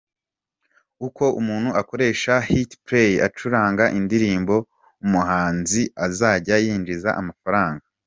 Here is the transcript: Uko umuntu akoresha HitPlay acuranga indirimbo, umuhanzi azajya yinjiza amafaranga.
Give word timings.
Uko 1.07 1.23
umuntu 1.39 1.69
akoresha 1.81 2.33
HitPlay 2.49 3.11
acuranga 3.27 3.83
indirimbo, 3.99 4.55
umuhanzi 5.05 5.81
azajya 6.05 6.55
yinjiza 6.65 7.09
amafaranga. 7.21 7.85